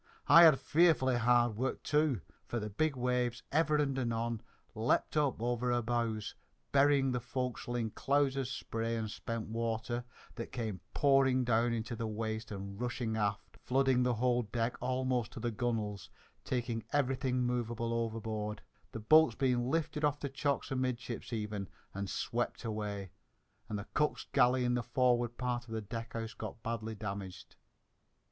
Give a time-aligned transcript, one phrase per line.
[0.25, 4.41] I had fearfully hard work, too, for the big waves ever and anon
[4.73, 6.33] leapt up over her bows,
[6.71, 10.03] burying the fo'c's'le in clouds of spray and spent water
[10.37, 15.27] that came pouring down into the waist and rushing aft, flooding the whole deck almost
[15.27, 16.09] up to the gunwhales
[16.43, 18.63] taking everything movable overboard,
[18.93, 23.11] the boats being lifted off the chocks amidships even and swept away,
[23.69, 27.55] and the cook's galley in the forward part of the deckhouse got badly damaged.